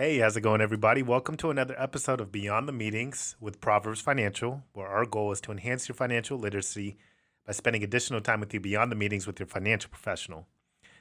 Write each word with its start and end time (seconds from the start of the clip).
Hey, 0.00 0.18
how's 0.18 0.36
it 0.36 0.42
going, 0.42 0.60
everybody? 0.60 1.02
Welcome 1.02 1.36
to 1.38 1.50
another 1.50 1.74
episode 1.76 2.20
of 2.20 2.30
Beyond 2.30 2.68
the 2.68 2.72
Meetings 2.72 3.34
with 3.40 3.60
Proverbs 3.60 4.00
Financial, 4.00 4.62
where 4.72 4.86
our 4.86 5.04
goal 5.04 5.32
is 5.32 5.40
to 5.40 5.50
enhance 5.50 5.88
your 5.88 5.96
financial 5.96 6.38
literacy 6.38 6.96
by 7.44 7.50
spending 7.50 7.82
additional 7.82 8.20
time 8.20 8.38
with 8.38 8.54
you 8.54 8.60
beyond 8.60 8.92
the 8.92 8.96
meetings 8.96 9.26
with 9.26 9.40
your 9.40 9.48
financial 9.48 9.90
professional. 9.90 10.46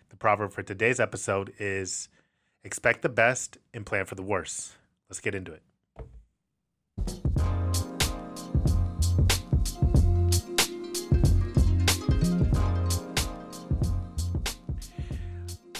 The 0.09 0.15
proverb 0.15 0.51
for 0.51 0.63
today's 0.63 0.99
episode 0.99 1.53
is 1.59 2.09
expect 2.63 3.03
the 3.03 3.09
best 3.09 3.59
and 3.71 3.85
plan 3.85 4.05
for 4.05 4.15
the 4.15 4.23
worst. 4.23 4.71
Let's 5.07 5.19
get 5.19 5.35
into 5.35 5.51
it. 5.51 5.61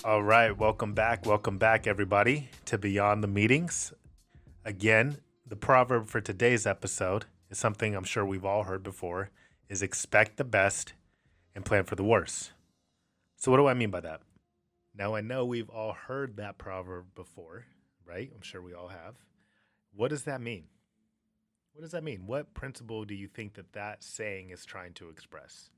All 0.06 0.22
right, 0.22 0.56
welcome 0.56 0.94
back. 0.94 1.26
Welcome 1.26 1.58
back, 1.58 1.88
everybody, 1.88 2.52
to 2.68 2.78
Beyond 2.78 3.24
the 3.24 3.30
Meetings. 3.30 3.94
Again, 4.66 5.20
the 5.48 5.56
proverb 5.56 6.10
for 6.10 6.20
today's 6.20 6.68
episode 6.68 7.24
is 7.50 7.58
something 7.58 7.96
I'm 7.96 8.04
sure 8.04 8.26
we've 8.26 8.44
all 8.44 8.64
heard 8.64 8.84
before 8.84 9.30
is 9.70 9.82
expect 9.82 10.36
the 10.36 10.44
best 10.44 10.92
and 11.56 11.64
plan 11.64 11.86
for 11.86 11.96
the 11.96 12.04
worst. 12.04 12.52
So 13.38 13.52
what 13.52 13.58
do 13.58 13.68
I 13.68 13.74
mean 13.74 13.90
by 13.90 14.02
that? 14.02 14.20
Now 14.94 15.16
I 15.16 15.22
know 15.22 15.46
we've 15.46 15.70
all 15.70 15.94
heard 15.94 16.36
that 16.36 16.58
proverb 16.58 17.06
before, 17.16 17.68
right? 18.06 18.30
I'm 18.36 18.42
sure 18.42 18.62
we 18.62 18.74
all 18.74 18.90
have. 18.90 19.16
What 19.96 20.10
does 20.10 20.24
that 20.24 20.42
mean? 20.42 20.66
What 21.72 21.84
does 21.84 21.92
that 21.92 22.04
mean? 22.04 22.24
What 22.26 22.54
principle 22.54 23.06
do 23.06 23.16
you 23.16 23.30
think 23.30 23.54
that 23.54 23.72
that 23.74 24.04
saying 24.04 24.50
is 24.50 24.66
trying 24.66 24.92
to 24.96 25.08
express? 25.08 25.70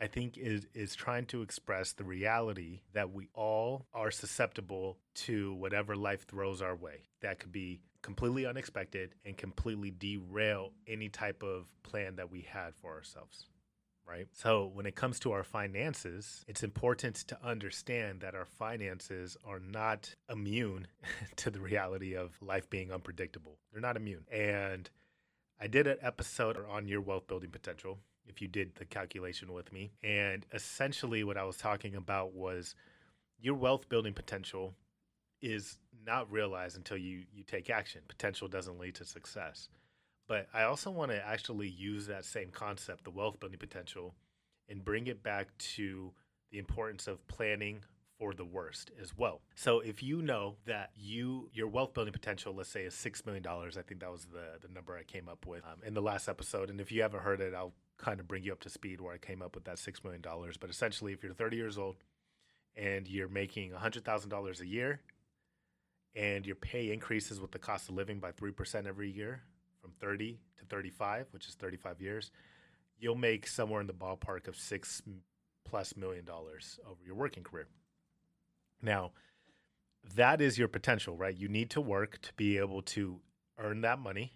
I 0.00 0.06
think 0.06 0.36
is 0.36 0.66
is 0.74 0.94
trying 0.94 1.26
to 1.26 1.42
express 1.42 1.92
the 1.92 2.04
reality 2.04 2.80
that 2.92 3.12
we 3.12 3.28
all 3.34 3.86
are 3.94 4.10
susceptible 4.10 4.98
to 5.14 5.54
whatever 5.54 5.96
life 5.96 6.26
throws 6.26 6.60
our 6.60 6.74
way. 6.74 7.04
That 7.20 7.38
could 7.38 7.52
be 7.52 7.80
completely 8.02 8.44
unexpected 8.44 9.14
and 9.24 9.36
completely 9.36 9.90
derail 9.90 10.72
any 10.86 11.08
type 11.08 11.42
of 11.42 11.66
plan 11.82 12.16
that 12.16 12.30
we 12.30 12.42
had 12.42 12.74
for 12.74 12.92
ourselves. 12.92 13.46
Right. 14.06 14.26
So, 14.32 14.70
when 14.74 14.84
it 14.84 14.94
comes 14.94 15.18
to 15.20 15.32
our 15.32 15.44
finances, 15.44 16.44
it's 16.46 16.62
important 16.62 17.16
to 17.28 17.38
understand 17.42 18.20
that 18.20 18.34
our 18.34 18.44
finances 18.44 19.38
are 19.46 19.60
not 19.60 20.14
immune 20.28 20.88
to 21.36 21.50
the 21.50 21.60
reality 21.60 22.14
of 22.14 22.36
life 22.42 22.68
being 22.68 22.92
unpredictable. 22.92 23.56
They're 23.72 23.80
not 23.80 23.96
immune. 23.96 24.26
And 24.30 24.90
I 25.58 25.68
did 25.68 25.86
an 25.86 25.96
episode 26.02 26.58
on 26.68 26.86
your 26.86 27.00
wealth 27.00 27.26
building 27.26 27.50
potential 27.50 28.00
if 28.26 28.40
you 28.40 28.48
did 28.48 28.74
the 28.76 28.84
calculation 28.84 29.52
with 29.52 29.72
me. 29.72 29.92
And 30.02 30.46
essentially, 30.52 31.24
what 31.24 31.36
I 31.36 31.44
was 31.44 31.56
talking 31.56 31.94
about 31.94 32.34
was 32.34 32.74
your 33.40 33.54
wealth 33.54 33.88
building 33.88 34.14
potential 34.14 34.74
is 35.42 35.78
not 36.06 36.30
realized 36.30 36.76
until 36.76 36.96
you 36.96 37.24
you 37.32 37.44
take 37.44 37.70
action. 37.70 38.02
Potential 38.08 38.48
doesn't 38.48 38.78
lead 38.78 38.94
to 38.96 39.04
success. 39.04 39.68
But 40.26 40.48
I 40.54 40.62
also 40.62 40.90
want 40.90 41.10
to 41.10 41.26
actually 41.26 41.68
use 41.68 42.06
that 42.06 42.24
same 42.24 42.50
concept, 42.50 43.04
the 43.04 43.10
wealth 43.10 43.38
building 43.40 43.58
potential, 43.58 44.14
and 44.68 44.82
bring 44.82 45.06
it 45.06 45.22
back 45.22 45.48
to 45.58 46.12
the 46.50 46.58
importance 46.58 47.06
of 47.06 47.26
planning 47.26 47.80
for 48.18 48.32
the 48.32 48.44
worst 48.44 48.90
as 49.00 49.16
well. 49.16 49.40
So 49.54 49.80
if 49.80 50.02
you 50.02 50.22
know 50.22 50.56
that 50.66 50.90
you 50.94 51.48
your 51.52 51.68
wealth 51.68 51.94
building 51.94 52.12
potential, 52.12 52.54
let's 52.54 52.68
say, 52.68 52.84
is 52.84 52.94
six 52.94 53.24
million 53.26 53.42
dollars, 53.42 53.76
I 53.76 53.82
think 53.82 54.00
that 54.00 54.10
was 54.10 54.26
the 54.26 54.58
the 54.66 54.72
number 54.72 54.96
I 54.96 55.02
came 55.02 55.28
up 55.28 55.46
with 55.46 55.64
um, 55.64 55.78
in 55.84 55.94
the 55.94 56.02
last 56.02 56.28
episode. 56.28 56.70
And 56.70 56.80
if 56.80 56.92
you 56.92 57.02
haven't 57.02 57.22
heard 57.22 57.40
it, 57.40 57.54
I'll 57.54 57.74
kind 57.96 58.20
of 58.20 58.28
bring 58.28 58.42
you 58.44 58.52
up 58.52 58.60
to 58.60 58.70
speed 58.70 59.00
where 59.00 59.14
I 59.14 59.18
came 59.18 59.42
up 59.42 59.54
with 59.54 59.64
that 59.64 59.76
$6 59.76 60.04
million. 60.04 60.22
But 60.60 60.70
essentially, 60.70 61.12
if 61.12 61.22
you're 61.22 61.32
30 61.32 61.56
years 61.56 61.78
old 61.78 61.96
and 62.76 63.06
you're 63.06 63.28
making 63.28 63.70
$100,000 63.70 64.60
a 64.60 64.66
year 64.66 65.00
and 66.14 66.46
your 66.46 66.56
pay 66.56 66.92
increases 66.92 67.40
with 67.40 67.52
the 67.52 67.58
cost 67.58 67.88
of 67.88 67.94
living 67.94 68.18
by 68.18 68.32
3% 68.32 68.86
every 68.86 69.10
year 69.10 69.42
from 69.80 69.92
30 70.00 70.38
to 70.58 70.64
35, 70.66 71.26
which 71.30 71.46
is 71.46 71.54
35 71.54 72.00
years, 72.00 72.30
you'll 72.98 73.14
make 73.14 73.46
somewhere 73.46 73.80
in 73.80 73.86
the 73.86 73.92
ballpark 73.92 74.48
of 74.48 74.56
six 74.56 75.02
plus 75.64 75.96
million 75.96 76.24
dollars 76.24 76.78
over 76.88 77.00
your 77.04 77.14
working 77.14 77.42
career. 77.42 77.66
Now, 78.84 79.12
that 80.14 80.40
is 80.40 80.58
your 80.58 80.68
potential, 80.68 81.16
right? 81.16 81.36
You 81.36 81.48
need 81.48 81.70
to 81.70 81.80
work 81.80 82.20
to 82.22 82.32
be 82.34 82.58
able 82.58 82.82
to 82.82 83.20
earn 83.58 83.80
that 83.80 83.98
money, 83.98 84.32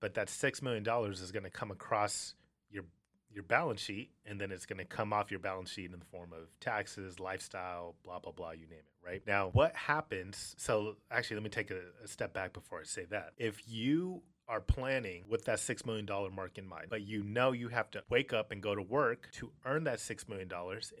but 0.00 0.14
that 0.14 0.28
$6 0.28 0.62
million 0.62 0.84
is 1.12 1.30
going 1.32 1.44
to 1.44 1.50
come 1.50 1.70
across 1.70 2.34
your 2.70 2.84
your 3.32 3.42
balance 3.42 3.82
sheet, 3.82 4.12
and 4.24 4.40
then 4.40 4.50
it's 4.50 4.64
going 4.64 4.78
to 4.78 4.84
come 4.86 5.12
off 5.12 5.30
your 5.30 5.40
balance 5.40 5.70
sheet 5.70 5.92
in 5.92 5.98
the 5.98 6.06
form 6.06 6.32
of 6.32 6.48
taxes, 6.58 7.20
lifestyle, 7.20 7.94
blah 8.02 8.18
blah 8.18 8.32
blah, 8.32 8.52
you 8.52 8.66
name 8.66 8.78
it, 8.78 9.06
right? 9.06 9.22
Now, 9.26 9.50
what 9.52 9.76
happens? 9.76 10.54
So, 10.56 10.96
actually, 11.10 11.36
let 11.36 11.42
me 11.42 11.50
take 11.50 11.70
a, 11.70 11.80
a 12.02 12.08
step 12.08 12.32
back 12.32 12.54
before 12.54 12.80
I 12.80 12.84
say 12.84 13.04
that. 13.10 13.32
If 13.36 13.60
you 13.68 14.22
are 14.48 14.60
planning 14.60 15.24
with 15.28 15.44
that 15.46 15.58
$6 15.58 15.84
million 15.86 16.06
mark 16.34 16.58
in 16.58 16.66
mind, 16.66 16.86
but 16.88 17.02
you 17.02 17.22
know 17.22 17.52
you 17.52 17.68
have 17.68 17.90
to 17.92 18.02
wake 18.08 18.32
up 18.32 18.52
and 18.52 18.62
go 18.62 18.74
to 18.74 18.82
work 18.82 19.28
to 19.32 19.50
earn 19.64 19.84
that 19.84 19.98
$6 19.98 20.28
million, 20.28 20.50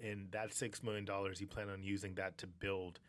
and 0.02 0.30
that 0.32 0.50
$6 0.50 0.82
million, 0.82 1.06
you 1.38 1.46
plan 1.46 1.68
on 1.68 1.82
using 1.82 2.14
that 2.14 2.38
to 2.38 2.46
build 2.46 3.00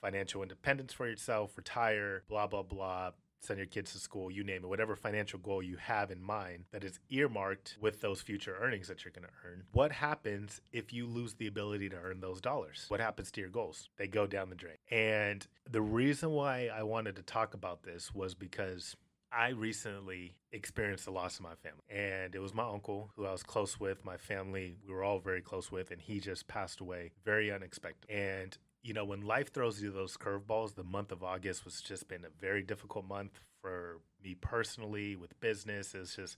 financial 0.00 0.42
independence 0.42 0.92
for 0.92 1.06
yourself, 1.06 1.56
retire, 1.56 2.22
blah, 2.28 2.46
blah, 2.46 2.62
blah, 2.62 3.10
send 3.40 3.58
your 3.58 3.66
kids 3.66 3.92
to 3.92 3.98
school, 3.98 4.30
you 4.30 4.44
name 4.44 4.62
it, 4.64 4.68
whatever 4.68 4.94
financial 4.94 5.38
goal 5.38 5.62
you 5.62 5.76
have 5.76 6.10
in 6.10 6.22
mind 6.22 6.64
that 6.72 6.84
is 6.84 7.00
earmarked 7.10 7.76
with 7.80 8.00
those 8.00 8.20
future 8.20 8.56
earnings 8.60 8.88
that 8.88 9.04
you're 9.04 9.12
going 9.12 9.26
to 9.26 9.48
earn. 9.48 9.64
What 9.72 9.92
happens 9.92 10.60
if 10.72 10.92
you 10.92 11.06
lose 11.06 11.34
the 11.34 11.46
ability 11.46 11.88
to 11.90 11.96
earn 11.96 12.20
those 12.20 12.40
dollars? 12.40 12.84
What 12.88 13.00
happens 13.00 13.30
to 13.32 13.40
your 13.40 13.50
goals? 13.50 13.88
They 13.96 14.06
go 14.06 14.26
down 14.26 14.50
the 14.50 14.56
drain. 14.56 14.76
And 14.90 15.46
the 15.70 15.82
reason 15.82 16.30
why 16.30 16.68
I 16.74 16.82
wanted 16.82 17.16
to 17.16 17.22
talk 17.22 17.54
about 17.54 17.82
this 17.82 18.14
was 18.14 18.34
because 18.34 18.96
I 19.32 19.50
recently 19.50 20.34
experienced 20.52 21.04
the 21.04 21.12
loss 21.12 21.36
of 21.36 21.44
my 21.44 21.54
family. 21.54 21.82
And 21.88 22.34
it 22.34 22.40
was 22.40 22.52
my 22.54 22.68
uncle 22.68 23.10
who 23.14 23.26
I 23.26 23.32
was 23.32 23.42
close 23.42 23.78
with, 23.78 24.04
my 24.04 24.16
family, 24.16 24.76
we 24.86 24.92
were 24.92 25.04
all 25.04 25.20
very 25.20 25.40
close 25.40 25.70
with, 25.70 25.90
and 25.90 26.00
he 26.00 26.18
just 26.20 26.48
passed 26.48 26.80
away 26.80 27.12
very 27.24 27.52
unexpected. 27.52 28.10
And 28.10 28.56
you 28.82 28.94
know, 28.94 29.04
when 29.04 29.20
life 29.20 29.52
throws 29.52 29.82
you 29.82 29.90
those 29.90 30.16
curveballs, 30.16 30.74
the 30.74 30.82
month 30.82 31.12
of 31.12 31.22
August 31.22 31.64
was 31.64 31.80
just 31.82 32.08
been 32.08 32.24
a 32.24 32.40
very 32.40 32.62
difficult 32.62 33.06
month 33.06 33.38
for 33.60 34.00
me 34.24 34.34
personally 34.34 35.16
with 35.16 35.38
business. 35.40 35.94
It's 35.94 36.16
just 36.16 36.36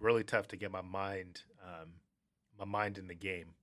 really 0.00 0.24
tough 0.24 0.48
to 0.48 0.56
get 0.56 0.72
my 0.72 0.82
mind, 0.82 1.42
um, 1.62 1.90
my 2.58 2.64
mind 2.64 2.98
in 2.98 3.06
the 3.06 3.14
game, 3.14 3.54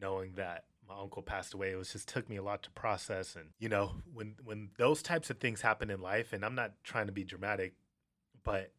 knowing 0.00 0.32
that 0.36 0.64
my 0.88 0.98
uncle 0.98 1.22
passed 1.22 1.54
away. 1.54 1.72
It 1.72 1.76
was 1.76 1.92
just 1.92 2.08
took 2.08 2.28
me 2.28 2.36
a 2.36 2.42
lot 2.42 2.62
to 2.62 2.70
process. 2.70 3.36
And 3.36 3.50
you 3.58 3.68
know, 3.68 3.92
when 4.12 4.36
when 4.44 4.70
those 4.78 5.02
types 5.02 5.30
of 5.30 5.38
things 5.38 5.60
happen 5.60 5.90
in 5.90 6.00
life, 6.00 6.32
and 6.32 6.44
I'm 6.44 6.54
not 6.54 6.72
trying 6.82 7.06
to 7.06 7.12
be 7.12 7.22
dramatic, 7.24 7.74
but 8.44 8.72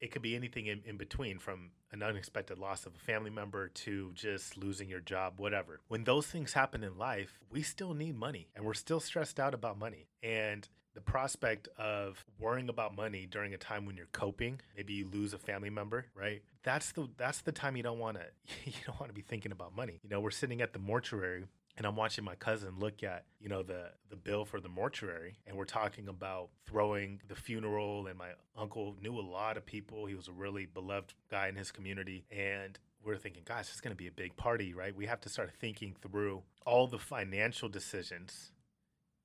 it 0.00 0.10
could 0.10 0.22
be 0.22 0.34
anything 0.34 0.66
in, 0.66 0.82
in 0.84 0.96
between 0.96 1.38
from 1.38 1.70
an 1.92 2.02
unexpected 2.02 2.58
loss 2.58 2.86
of 2.86 2.94
a 2.94 2.98
family 2.98 3.30
member 3.30 3.68
to 3.68 4.10
just 4.14 4.56
losing 4.56 4.88
your 4.88 5.00
job, 5.00 5.34
whatever. 5.36 5.80
When 5.88 6.04
those 6.04 6.26
things 6.26 6.52
happen 6.52 6.82
in 6.82 6.98
life, 6.98 7.38
we 7.50 7.62
still 7.62 7.94
need 7.94 8.16
money 8.16 8.48
and 8.56 8.64
we're 8.64 8.74
still 8.74 8.98
stressed 8.98 9.38
out 9.38 9.54
about 9.54 9.78
money. 9.78 10.08
And 10.22 10.68
the 10.94 11.00
prospect 11.00 11.68
of 11.78 12.24
worrying 12.38 12.68
about 12.68 12.96
money 12.96 13.26
during 13.26 13.54
a 13.54 13.58
time 13.58 13.86
when 13.86 13.96
you're 13.96 14.08
coping, 14.12 14.60
maybe 14.76 14.92
you 14.92 15.08
lose 15.08 15.32
a 15.32 15.38
family 15.38 15.70
member, 15.70 16.06
right? 16.14 16.42
That's 16.64 16.92
the 16.92 17.08
that's 17.16 17.40
the 17.42 17.52
time 17.52 17.76
you 17.76 17.82
don't 17.82 17.98
want 17.98 18.18
to 18.18 18.24
you 18.64 18.72
don't 18.86 18.98
want 18.98 19.10
to 19.10 19.14
be 19.14 19.22
thinking 19.22 19.52
about 19.52 19.74
money. 19.74 20.00
You 20.02 20.10
know, 20.10 20.20
we're 20.20 20.30
sitting 20.30 20.60
at 20.60 20.72
the 20.72 20.78
mortuary 20.78 21.44
and 21.76 21.86
I'm 21.86 21.96
watching 21.96 22.24
my 22.24 22.34
cousin 22.34 22.74
look 22.78 23.02
at, 23.02 23.24
you 23.40 23.48
know, 23.48 23.62
the 23.62 23.90
the 24.10 24.16
bill 24.16 24.44
for 24.44 24.60
the 24.60 24.68
mortuary 24.68 25.38
and 25.46 25.56
we're 25.56 25.64
talking 25.64 26.08
about 26.08 26.50
throwing 26.66 27.20
the 27.28 27.34
funeral 27.34 28.06
and 28.06 28.18
my 28.18 28.30
uncle 28.56 28.96
knew 29.00 29.18
a 29.18 29.22
lot 29.22 29.56
of 29.56 29.64
people. 29.64 30.06
He 30.06 30.14
was 30.14 30.28
a 30.28 30.32
really 30.32 30.66
beloved 30.66 31.14
guy 31.30 31.48
in 31.48 31.56
his 31.56 31.70
community 31.72 32.24
and 32.30 32.78
we're 33.04 33.16
thinking, 33.16 33.42
gosh, 33.44 33.68
it's 33.70 33.80
going 33.80 33.94
to 33.94 33.96
be 33.96 34.06
a 34.06 34.12
big 34.12 34.36
party, 34.36 34.74
right? 34.74 34.94
We 34.94 35.06
have 35.06 35.20
to 35.22 35.28
start 35.28 35.50
thinking 35.58 35.96
through 36.00 36.42
all 36.64 36.86
the 36.86 36.98
financial 36.98 37.68
decisions 37.68 38.52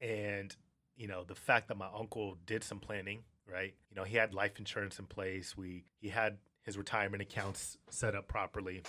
and, 0.02 0.56
you 0.96 1.08
know, 1.08 1.24
the 1.24 1.36
fact 1.36 1.68
that 1.68 1.78
my 1.78 1.90
uncle 1.98 2.38
did 2.46 2.64
some 2.64 2.80
planning, 2.80 3.24
right? 3.52 3.74
You 3.90 3.96
know, 3.96 4.04
he 4.04 4.18
had 4.18 4.34
life 4.34 4.58
insurance 4.58 5.00
in 5.00 5.06
place. 5.06 5.56
We 5.56 5.84
he 6.00 6.10
had 6.10 6.38
his 6.64 6.78
retirement 6.78 7.22
accounts 7.22 7.78
set 7.90 8.16
up 8.16 8.28
properly. 8.28 8.84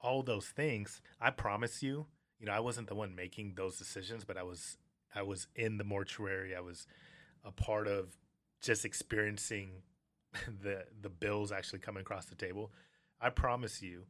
All 0.00 0.22
those 0.22 0.46
things, 0.46 1.00
I 1.20 1.30
promise 1.30 1.82
you, 1.82 2.06
you 2.38 2.46
know, 2.46 2.52
I 2.52 2.60
wasn't 2.60 2.88
the 2.88 2.94
one 2.94 3.14
making 3.14 3.54
those 3.56 3.78
decisions, 3.78 4.24
but 4.24 4.36
I 4.36 4.42
was 4.42 4.76
I 5.14 5.22
was 5.22 5.46
in 5.56 5.78
the 5.78 5.84
mortuary. 5.84 6.54
I 6.54 6.60
was 6.60 6.86
a 7.44 7.50
part 7.52 7.88
of 7.88 8.16
just 8.60 8.84
experiencing 8.84 9.82
the 10.62 10.84
the 11.00 11.08
bills 11.08 11.52
actually 11.52 11.80
coming 11.80 12.02
across 12.02 12.26
the 12.26 12.34
table. 12.34 12.72
I 13.20 13.30
promise 13.30 13.82
you, 13.82 14.04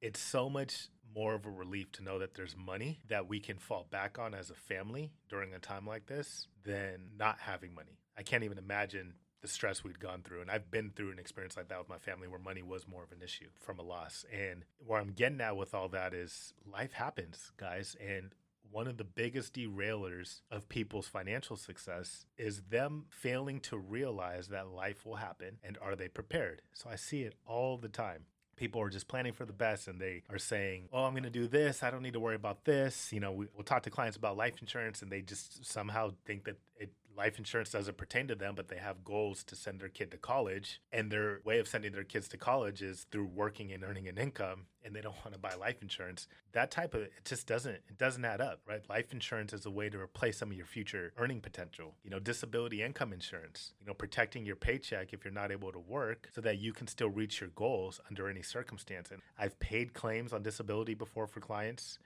it's 0.00 0.20
so 0.20 0.50
much 0.50 0.88
more 1.14 1.34
of 1.34 1.46
a 1.46 1.50
relief 1.50 1.92
to 1.92 2.02
know 2.02 2.18
that 2.18 2.34
there's 2.34 2.56
money 2.56 3.00
that 3.08 3.28
we 3.28 3.40
can 3.40 3.58
fall 3.58 3.86
back 3.90 4.18
on 4.18 4.34
as 4.34 4.50
a 4.50 4.54
family 4.54 5.12
during 5.28 5.54
a 5.54 5.58
time 5.58 5.86
like 5.86 6.06
this 6.06 6.48
than 6.64 7.10
not 7.16 7.38
having 7.40 7.74
money. 7.74 7.98
I 8.18 8.22
can't 8.22 8.44
even 8.44 8.58
imagine 8.58 9.14
the 9.42 9.48
stress 9.48 9.84
we'd 9.84 10.00
gone 10.00 10.22
through. 10.22 10.40
And 10.40 10.50
I've 10.50 10.70
been 10.70 10.90
through 10.90 11.12
an 11.12 11.18
experience 11.18 11.56
like 11.56 11.68
that 11.68 11.78
with 11.78 11.88
my 11.88 11.98
family 11.98 12.28
where 12.28 12.38
money 12.38 12.62
was 12.62 12.88
more 12.88 13.02
of 13.02 13.12
an 13.12 13.22
issue 13.22 13.48
from 13.60 13.78
a 13.78 13.82
loss. 13.82 14.24
And 14.32 14.64
where 14.84 15.00
I'm 15.00 15.12
getting 15.12 15.40
at 15.40 15.56
with 15.56 15.74
all 15.74 15.88
that 15.90 16.14
is 16.14 16.54
life 16.70 16.92
happens, 16.92 17.52
guys. 17.56 17.96
And 18.00 18.34
one 18.70 18.88
of 18.88 18.96
the 18.96 19.04
biggest 19.04 19.54
derailers 19.54 20.40
of 20.50 20.68
people's 20.68 21.06
financial 21.06 21.56
success 21.56 22.26
is 22.36 22.62
them 22.70 23.06
failing 23.10 23.60
to 23.60 23.78
realize 23.78 24.48
that 24.48 24.68
life 24.68 25.06
will 25.06 25.16
happen 25.16 25.58
and 25.62 25.78
are 25.80 25.94
they 25.94 26.08
prepared? 26.08 26.62
So 26.72 26.90
I 26.90 26.96
see 26.96 27.22
it 27.22 27.34
all 27.46 27.76
the 27.76 27.88
time 27.88 28.26
people 28.56 28.80
are 28.80 28.88
just 28.88 29.06
planning 29.06 29.32
for 29.32 29.44
the 29.44 29.52
best 29.52 29.86
and 29.86 30.00
they 30.00 30.22
are 30.30 30.38
saying, 30.38 30.88
Oh, 30.92 31.04
I'm 31.04 31.12
going 31.12 31.22
to 31.24 31.30
do 31.30 31.46
this. 31.46 31.82
I 31.82 31.90
don't 31.90 32.02
need 32.02 32.14
to 32.14 32.20
worry 32.20 32.34
about 32.34 32.64
this. 32.64 33.12
You 33.12 33.20
know, 33.20 33.32
we, 33.32 33.46
will 33.54 33.64
talk 33.64 33.82
to 33.84 33.90
clients 33.90 34.16
about 34.16 34.36
life 34.36 34.54
insurance 34.60 35.02
and 35.02 35.12
they 35.12 35.20
just 35.20 35.64
somehow 35.64 36.10
think 36.24 36.44
that 36.44 36.56
it, 36.78 36.90
life 37.16 37.38
insurance 37.38 37.70
doesn't 37.70 37.96
pertain 37.96 38.28
to 38.28 38.34
them, 38.34 38.54
but 38.54 38.68
they 38.68 38.76
have 38.76 39.04
goals 39.04 39.42
to 39.44 39.56
send 39.56 39.80
their 39.80 39.88
kid 39.88 40.10
to 40.10 40.16
college. 40.16 40.80
And 40.92 41.10
their 41.10 41.40
way 41.44 41.58
of 41.58 41.68
sending 41.68 41.92
their 41.92 42.04
kids 42.04 42.28
to 42.28 42.36
college 42.36 42.82
is 42.82 43.06
through 43.10 43.26
working 43.26 43.72
and 43.72 43.82
earning 43.82 44.08
an 44.08 44.18
income, 44.18 44.66
and 44.84 44.94
they 44.94 45.00
don't 45.00 45.16
want 45.24 45.32
to 45.32 45.38
buy 45.38 45.54
life 45.54 45.82
insurance. 45.82 46.28
That 46.52 46.70
type 46.70 46.94
of 46.94 47.02
it 47.02 47.12
just 47.24 47.46
doesn't 47.46 47.74
it 47.74 47.98
doesn't 47.98 48.24
add 48.24 48.40
up, 48.40 48.60
right? 48.66 48.82
Life 48.88 49.12
insurance 49.12 49.52
is 49.52 49.66
a 49.66 49.70
way 49.70 49.88
to 49.88 49.98
replace 49.98 50.38
some 50.38 50.50
of 50.50 50.56
your 50.56 50.66
future 50.66 51.12
earning 51.16 51.40
potential. 51.40 51.94
You 52.04 52.10
know, 52.10 52.18
disability 52.18 52.82
income 52.82 53.12
insurance, 53.12 53.72
you 53.80 53.86
know, 53.86 53.94
protecting 53.94 54.44
your 54.44 54.56
paycheck 54.56 55.12
if 55.12 55.24
you're 55.24 55.32
not 55.32 55.52
able 55.52 55.72
to 55.72 55.78
work 55.78 56.30
so 56.34 56.40
that 56.42 56.58
you 56.58 56.72
can 56.72 56.86
still 56.86 57.10
reach 57.10 57.40
your 57.40 57.50
goals 57.50 58.00
under 58.08 58.28
any 58.28 58.42
circumstance. 58.42 59.10
And 59.10 59.22
I've 59.38 59.58
paid 59.58 59.94
claims 59.94 60.32
on 60.32 60.42
disability 60.42 60.94
before 60.94 61.26
for 61.26 61.40
clients. 61.40 61.98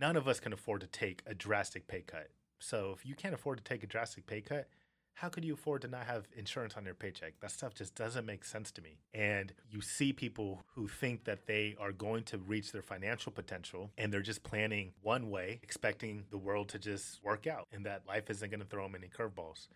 None 0.00 0.16
of 0.16 0.26
us 0.26 0.40
can 0.40 0.52
afford 0.52 0.80
to 0.80 0.88
take 0.88 1.22
a 1.26 1.34
drastic 1.34 1.86
pay 1.86 2.00
cut 2.00 2.28
so 2.58 2.92
if 2.96 3.04
you 3.04 3.14
can't 3.14 3.34
afford 3.34 3.58
to 3.58 3.64
take 3.64 3.82
a 3.82 3.86
drastic 3.86 4.26
pay 4.26 4.40
cut, 4.40 4.68
how 5.16 5.30
could 5.30 5.46
you 5.46 5.54
afford 5.54 5.80
to 5.80 5.88
not 5.88 6.04
have 6.04 6.28
insurance 6.36 6.74
on 6.76 6.84
your 6.84 6.92
paycheck? 6.92 7.40
That 7.40 7.50
stuff 7.50 7.74
just 7.74 7.94
doesn't 7.94 8.26
make 8.26 8.44
sense 8.44 8.70
to 8.72 8.82
me. 8.82 8.98
And 9.14 9.54
you 9.70 9.80
see 9.80 10.12
people 10.12 10.62
who 10.74 10.88
think 10.88 11.24
that 11.24 11.46
they 11.46 11.74
are 11.80 11.90
going 11.90 12.24
to 12.24 12.36
reach 12.36 12.70
their 12.70 12.82
financial 12.82 13.32
potential 13.32 13.90
and 13.96 14.12
they're 14.12 14.20
just 14.20 14.42
planning 14.42 14.92
one 15.00 15.30
way, 15.30 15.58
expecting 15.62 16.24
the 16.30 16.36
world 16.36 16.68
to 16.68 16.78
just 16.78 17.24
work 17.24 17.46
out 17.46 17.66
and 17.72 17.86
that 17.86 18.02
life 18.06 18.28
isn't 18.28 18.50
going 18.50 18.60
to 18.60 18.66
throw 18.66 18.82
them 18.82 18.94
any 18.94 19.08
curveballs. 19.08 19.68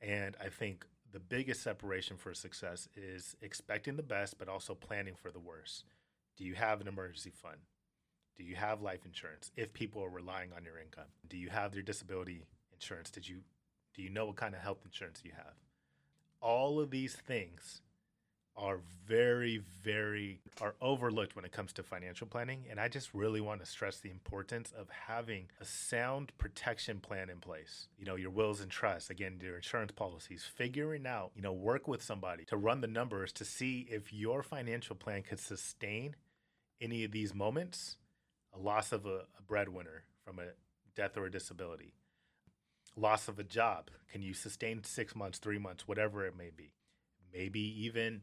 And 0.00 0.36
I 0.40 0.50
think 0.50 0.86
the 1.12 1.18
biggest 1.18 1.64
separation 1.64 2.16
for 2.16 2.32
success 2.32 2.88
is 2.94 3.34
expecting 3.42 3.96
the 3.96 4.04
best, 4.04 4.38
but 4.38 4.48
also 4.48 4.74
planning 4.74 5.14
for 5.20 5.32
the 5.32 5.40
worst. 5.40 5.84
Do 6.36 6.44
you 6.44 6.54
have 6.54 6.80
an 6.80 6.86
emergency 6.86 7.32
fund? 7.34 7.58
Do 8.36 8.44
you 8.44 8.54
have 8.56 8.82
life 8.82 9.06
insurance 9.06 9.50
if 9.56 9.72
people 9.72 10.02
are 10.02 10.10
relying 10.10 10.50
on 10.54 10.64
your 10.64 10.78
income? 10.78 11.06
Do 11.28 11.36
you 11.36 11.48
have 11.48 11.74
your 11.74 11.82
disability 11.82 12.44
insurance? 12.72 13.10
Did 13.10 13.28
you 13.28 13.40
do 13.94 14.02
you 14.02 14.10
know 14.10 14.26
what 14.26 14.36
kind 14.36 14.54
of 14.54 14.60
health 14.60 14.80
insurance 14.84 15.22
you 15.24 15.32
have? 15.34 15.54
All 16.42 16.78
of 16.78 16.90
these 16.90 17.14
things 17.14 17.80
are 18.58 18.80
very 19.06 19.62
very 19.82 20.40
are 20.60 20.74
overlooked 20.80 21.36
when 21.36 21.44
it 21.44 21.52
comes 21.52 21.74
to 21.74 21.82
financial 21.82 22.26
planning 22.26 22.64
and 22.70 22.80
I 22.80 22.88
just 22.88 23.12
really 23.12 23.40
want 23.40 23.60
to 23.60 23.66
stress 23.66 23.98
the 24.00 24.10
importance 24.10 24.72
of 24.78 24.88
having 24.88 25.48
a 25.60 25.64
sound 25.64 26.32
protection 26.38 27.00
plan 27.00 27.30
in 27.30 27.38
place. 27.38 27.88
You 27.98 28.04
know, 28.04 28.16
your 28.16 28.30
wills 28.30 28.60
and 28.60 28.70
trusts, 28.70 29.08
again, 29.10 29.38
your 29.42 29.56
insurance 29.56 29.92
policies, 29.92 30.44
figuring 30.44 31.06
out, 31.06 31.32
you 31.34 31.42
know, 31.42 31.52
work 31.52 31.88
with 31.88 32.02
somebody 32.02 32.44
to 32.46 32.56
run 32.56 32.82
the 32.82 32.86
numbers 32.86 33.32
to 33.32 33.44
see 33.46 33.86
if 33.90 34.12
your 34.12 34.42
financial 34.42 34.96
plan 34.96 35.22
could 35.22 35.40
sustain 35.40 36.16
any 36.80 37.04
of 37.04 37.12
these 37.12 37.34
moments 37.34 37.96
a 38.56 38.62
loss 38.62 38.92
of 38.92 39.06
a, 39.06 39.24
a 39.38 39.42
breadwinner 39.46 40.04
from 40.24 40.38
a 40.38 40.46
death 40.94 41.16
or 41.16 41.26
a 41.26 41.30
disability, 41.30 41.92
loss 42.96 43.28
of 43.28 43.38
a 43.38 43.44
job. 43.44 43.90
Can 44.10 44.22
you 44.22 44.34
sustain 44.34 44.82
six 44.84 45.14
months, 45.14 45.38
three 45.38 45.58
months, 45.58 45.86
whatever 45.86 46.24
it 46.26 46.36
may 46.36 46.50
be? 46.56 46.72
Maybe 47.32 47.60
even 47.84 48.22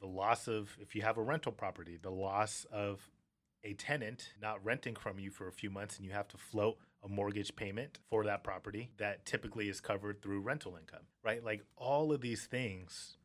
the 0.00 0.06
loss 0.06 0.48
of, 0.48 0.76
if 0.80 0.94
you 0.94 1.02
have 1.02 1.18
a 1.18 1.22
rental 1.22 1.52
property, 1.52 1.98
the 2.00 2.10
loss 2.10 2.66
of 2.72 3.10
a 3.64 3.74
tenant 3.74 4.32
not 4.40 4.64
renting 4.64 4.96
from 4.96 5.18
you 5.18 5.30
for 5.30 5.46
a 5.46 5.52
few 5.52 5.70
months 5.70 5.96
and 5.96 6.06
you 6.06 6.12
have 6.12 6.28
to 6.28 6.36
float 6.36 6.78
a 7.04 7.08
mortgage 7.08 7.54
payment 7.56 7.98
for 8.08 8.24
that 8.24 8.44
property 8.44 8.90
that 8.98 9.24
typically 9.24 9.68
is 9.68 9.80
covered 9.80 10.22
through 10.22 10.40
rental 10.40 10.76
income, 10.76 11.06
right? 11.24 11.44
Like 11.44 11.64
all 11.76 12.12
of 12.12 12.20
these 12.20 12.44
things 12.46 13.16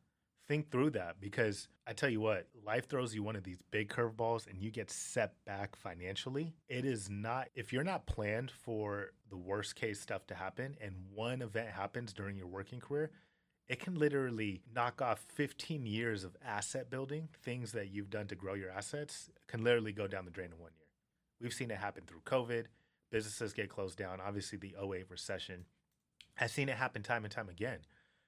think 0.48 0.70
through 0.70 0.90
that 0.90 1.20
because 1.20 1.68
I 1.86 1.92
tell 1.92 2.08
you 2.08 2.20
what, 2.20 2.46
life 2.64 2.88
throws 2.88 3.14
you 3.14 3.22
one 3.22 3.36
of 3.36 3.44
these 3.44 3.60
big 3.70 3.90
curveballs 3.90 4.48
and 4.48 4.60
you 4.60 4.70
get 4.70 4.90
set 4.90 5.34
back 5.44 5.76
financially. 5.76 6.54
It 6.68 6.84
is 6.84 7.10
not, 7.10 7.48
if 7.54 7.72
you're 7.72 7.84
not 7.84 8.06
planned 8.06 8.50
for 8.50 9.10
the 9.30 9.36
worst 9.36 9.76
case 9.76 10.00
stuff 10.00 10.26
to 10.28 10.34
happen 10.34 10.76
and 10.80 10.94
one 11.14 11.42
event 11.42 11.68
happens 11.68 12.12
during 12.12 12.36
your 12.36 12.46
working 12.46 12.80
career, 12.80 13.10
it 13.68 13.80
can 13.80 13.96
literally 13.96 14.62
knock 14.74 15.02
off 15.02 15.20
15 15.34 15.84
years 15.84 16.24
of 16.24 16.34
asset 16.44 16.88
building, 16.88 17.28
things 17.42 17.72
that 17.72 17.90
you've 17.90 18.10
done 18.10 18.26
to 18.28 18.34
grow 18.34 18.54
your 18.54 18.70
assets 18.70 19.30
can 19.46 19.62
literally 19.62 19.92
go 19.92 20.06
down 20.06 20.24
the 20.24 20.30
drain 20.30 20.50
in 20.52 20.58
one 20.58 20.72
year. 20.78 20.88
We've 21.40 21.52
seen 21.52 21.70
it 21.70 21.76
happen 21.76 22.04
through 22.06 22.22
COVID. 22.24 22.64
Businesses 23.10 23.52
get 23.52 23.68
closed 23.68 23.98
down. 23.98 24.20
Obviously, 24.26 24.58
the 24.58 24.74
08 24.82 25.10
recession. 25.10 25.66
I've 26.40 26.50
seen 26.50 26.68
it 26.68 26.76
happen 26.76 27.02
time 27.02 27.24
and 27.24 27.32
time 27.32 27.48
again 27.48 27.80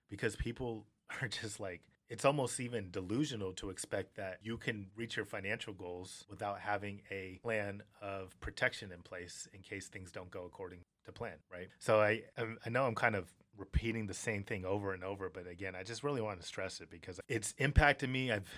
because 0.09 0.37
people 0.37 0.87
are 1.23 1.29
just 1.29 1.59
like, 1.59 1.81
it's 2.11 2.25
almost 2.25 2.59
even 2.59 2.91
delusional 2.91 3.53
to 3.53 3.71
expect 3.71 4.17
that 4.17 4.39
you 4.43 4.59
can 4.59 4.89
reach 4.97 5.17
your 5.17 5.25
financial 5.25 5.73
goals 5.73 6.27
without 6.29 6.59
having 6.59 7.03
a 7.11 7.39
plan 7.43 7.83
of 8.03 8.39
protection 8.41 8.91
in 8.93 9.01
place 9.01 9.49
in 9.55 9.61
case 9.61 9.87
things 9.87 10.11
don't 10.11 10.31
go 10.31 10.45
according 10.45 10.81
to 11.05 11.12
plan, 11.12 11.37
right? 11.51 11.69
So 11.79 12.01
I 12.01 12.23
I 12.37 12.69
know 12.69 12.85
I'm 12.85 12.97
kind 12.97 13.15
of 13.15 13.33
repeating 13.57 14.09
the 14.09 14.15
same 14.15 14.43
thing 14.43 14.65
over 14.65 14.93
and 14.93 15.05
over, 15.05 15.31
but 15.31 15.47
again, 15.47 15.77
I 15.77 15.85
just 15.85 16.03
really 16.03 16.21
want 16.21 16.41
to 16.41 16.47
stress 16.47 16.81
it 16.81 16.91
because 16.91 17.21
it's 17.29 17.55
impacted 17.59 18.11
me. 18.11 18.33
I've 18.33 18.49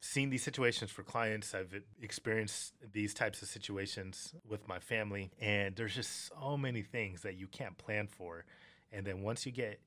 seen 0.00 0.30
these 0.30 0.42
situations 0.42 0.90
for 0.90 1.04
clients. 1.04 1.54
I've 1.54 1.74
experienced 2.02 2.74
these 2.92 3.14
types 3.14 3.42
of 3.42 3.48
situations 3.48 4.34
with 4.48 4.66
my 4.66 4.80
family, 4.80 5.30
and 5.40 5.76
there's 5.76 5.94
just 5.94 6.28
so 6.28 6.56
many 6.56 6.82
things 6.82 7.22
that 7.22 7.36
you 7.36 7.46
can't 7.46 7.78
plan 7.78 8.08
for. 8.08 8.44
And 8.90 9.06
then 9.06 9.22
once 9.22 9.46
you 9.46 9.52
get 9.52 9.80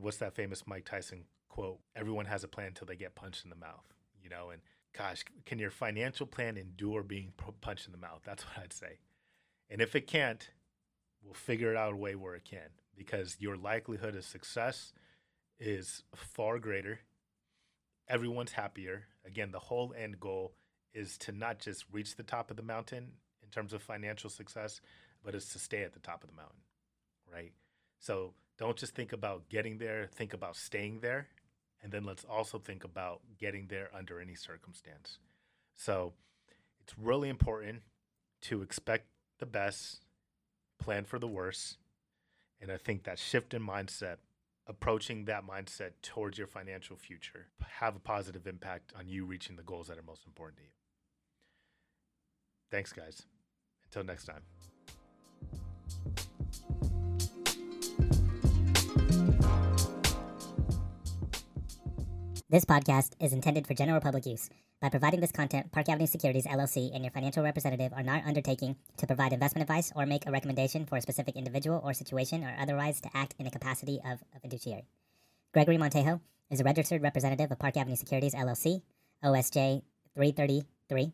what's 0.00 0.18
that 0.18 0.34
famous 0.34 0.64
Mike 0.66 0.84
Tyson 0.84 1.24
quote, 1.54 1.78
everyone 1.94 2.26
has 2.26 2.42
a 2.42 2.48
plan 2.48 2.66
until 2.66 2.88
they 2.88 2.96
get 2.96 3.14
punched 3.14 3.44
in 3.44 3.50
the 3.50 3.54
mouth, 3.54 3.86
you 4.20 4.28
know, 4.28 4.50
and 4.50 4.60
gosh, 4.92 5.24
can 5.46 5.60
your 5.60 5.70
financial 5.70 6.26
plan 6.26 6.56
endure 6.56 7.04
being 7.04 7.32
punched 7.60 7.86
in 7.86 7.92
the 7.92 7.98
mouth? 7.98 8.22
That's 8.24 8.44
what 8.46 8.58
I'd 8.60 8.72
say. 8.72 8.98
And 9.70 9.80
if 9.80 9.94
it 9.94 10.08
can't, 10.08 10.50
we'll 11.22 11.34
figure 11.34 11.70
it 11.70 11.76
out 11.76 11.92
a 11.92 11.96
way 11.96 12.16
where 12.16 12.34
it 12.34 12.44
can 12.44 12.70
because 12.96 13.36
your 13.38 13.56
likelihood 13.56 14.16
of 14.16 14.24
success 14.24 14.92
is 15.60 16.02
far 16.16 16.58
greater. 16.58 16.98
Everyone's 18.08 18.50
happier. 18.50 19.04
Again, 19.24 19.52
the 19.52 19.60
whole 19.60 19.94
end 19.96 20.18
goal 20.18 20.54
is 20.92 21.16
to 21.18 21.30
not 21.30 21.60
just 21.60 21.84
reach 21.92 22.16
the 22.16 22.24
top 22.24 22.50
of 22.50 22.56
the 22.56 22.64
mountain 22.64 23.12
in 23.44 23.48
terms 23.50 23.72
of 23.72 23.80
financial 23.80 24.28
success, 24.28 24.80
but 25.24 25.36
it's 25.36 25.52
to 25.52 25.60
stay 25.60 25.84
at 25.84 25.92
the 25.92 26.00
top 26.00 26.24
of 26.24 26.30
the 26.30 26.36
mountain, 26.36 26.62
right? 27.32 27.52
So 28.00 28.34
don't 28.58 28.76
just 28.76 28.96
think 28.96 29.12
about 29.12 29.48
getting 29.48 29.78
there, 29.78 30.08
think 30.12 30.34
about 30.34 30.56
staying 30.56 30.98
there 30.98 31.28
and 31.84 31.92
then 31.92 32.04
let's 32.04 32.24
also 32.24 32.58
think 32.58 32.82
about 32.82 33.20
getting 33.38 33.66
there 33.68 33.90
under 33.96 34.18
any 34.18 34.34
circumstance. 34.34 35.18
So 35.76 36.14
it's 36.80 36.94
really 36.98 37.28
important 37.28 37.82
to 38.42 38.62
expect 38.62 39.04
the 39.38 39.46
best, 39.46 40.00
plan 40.82 41.04
for 41.04 41.18
the 41.18 41.28
worst. 41.28 41.76
And 42.60 42.72
I 42.72 42.78
think 42.78 43.04
that 43.04 43.18
shift 43.18 43.52
in 43.52 43.62
mindset, 43.62 44.16
approaching 44.66 45.26
that 45.26 45.46
mindset 45.46 45.90
towards 46.00 46.38
your 46.38 46.46
financial 46.46 46.96
future, 46.96 47.48
have 47.80 47.94
a 47.94 48.00
positive 48.00 48.46
impact 48.46 48.94
on 48.98 49.06
you 49.06 49.26
reaching 49.26 49.56
the 49.56 49.62
goals 49.62 49.88
that 49.88 49.98
are 49.98 50.02
most 50.02 50.24
important 50.26 50.56
to 50.56 50.62
you. 50.62 50.70
Thanks, 52.70 52.94
guys. 52.94 53.26
Until 53.84 54.04
next 54.04 54.24
time. 54.24 54.42
This 62.54 62.64
podcast 62.64 63.14
is 63.18 63.32
intended 63.32 63.66
for 63.66 63.74
general 63.74 64.00
public 64.00 64.26
use. 64.26 64.48
By 64.80 64.88
providing 64.88 65.18
this 65.18 65.32
content, 65.32 65.72
Park 65.72 65.88
Avenue 65.88 66.06
Securities 66.06 66.46
LLC 66.46 66.94
and 66.94 67.02
your 67.02 67.10
financial 67.10 67.42
representative 67.42 67.92
are 67.92 68.04
not 68.04 68.22
undertaking 68.24 68.76
to 68.96 69.08
provide 69.08 69.32
investment 69.32 69.62
advice 69.62 69.90
or 69.96 70.06
make 70.06 70.24
a 70.24 70.30
recommendation 70.30 70.86
for 70.86 70.96
a 70.96 71.00
specific 71.00 71.34
individual 71.34 71.80
or 71.82 71.92
situation 71.92 72.44
or 72.44 72.54
otherwise 72.56 73.00
to 73.00 73.10
act 73.12 73.34
in 73.40 73.44
the 73.44 73.50
capacity 73.50 73.98
of 74.08 74.22
a 74.36 74.38
fiduciary. 74.38 74.84
Gregory 75.52 75.78
Montejo 75.78 76.20
is 76.48 76.60
a 76.60 76.62
registered 76.62 77.02
representative 77.02 77.50
of 77.50 77.58
Park 77.58 77.76
Avenue 77.76 77.96
Securities 77.96 78.36
LLC, 78.36 78.82
OSJ 79.24 79.82
333, 80.14 81.10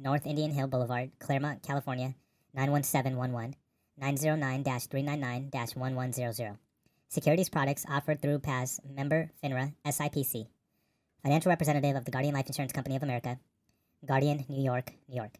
North 0.00 0.24
Indian 0.24 0.52
Hill 0.52 0.68
Boulevard, 0.68 1.10
Claremont, 1.18 1.62
California 1.62 2.14
91711, 2.54 3.56
909 3.98 4.64
399 4.64 5.50
1100. 5.52 6.56
Securities 7.10 7.50
products 7.50 7.84
offered 7.90 8.22
through 8.22 8.38
PAS 8.38 8.80
member 8.88 9.30
FINRA 9.44 9.74
SIPC 9.84 10.46
financial 11.22 11.50
representative 11.50 11.96
of 11.96 12.04
the 12.04 12.10
Guardian 12.10 12.34
Life 12.34 12.46
Insurance 12.46 12.72
Company 12.72 12.96
of 12.96 13.02
America, 13.02 13.38
Guardian, 14.06 14.44
New 14.48 14.62
York, 14.62 14.92
New 15.08 15.16
York. 15.16 15.34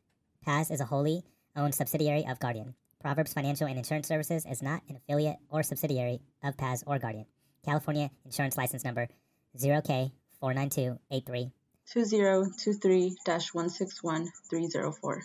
PAS 0.44 0.70
is 0.70 0.80
a 0.80 0.84
wholly 0.84 1.24
owned 1.56 1.74
subsidiary 1.74 2.26
of 2.26 2.38
Guardian. 2.40 2.74
Proverbs 3.00 3.32
Financial 3.32 3.66
and 3.66 3.78
Insurance 3.78 4.08
Services 4.08 4.44
is 4.44 4.62
not 4.62 4.82
an 4.88 4.96
affiliate 4.96 5.36
or 5.50 5.62
subsidiary 5.62 6.20
of 6.42 6.56
PAS 6.56 6.82
or 6.86 6.98
Guardian. 6.98 7.26
California 7.64 8.10
Insurance 8.24 8.56
License 8.56 8.84
Number 8.84 9.08
0K49283. 9.56 11.52
2023 11.92 13.16
161 13.52 14.28
304. 14.50 15.22